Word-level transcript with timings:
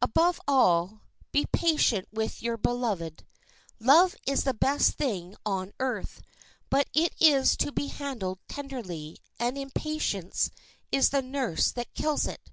Above 0.00 0.40
all, 0.48 1.02
be 1.32 1.44
patient 1.52 2.08
with 2.10 2.42
your 2.42 2.56
beloved. 2.56 3.26
Love 3.78 4.16
is 4.26 4.44
the 4.44 4.54
best 4.54 4.94
thing 4.94 5.36
on 5.44 5.70
earth; 5.78 6.22
but 6.70 6.88
it 6.94 7.12
is 7.20 7.58
to 7.58 7.70
be 7.70 7.88
handled 7.88 8.38
tenderly, 8.48 9.18
and 9.38 9.58
impatience 9.58 10.48
is 10.90 11.10
the 11.10 11.20
nurse 11.20 11.70
that 11.72 11.92
kills 11.92 12.26
it. 12.26 12.50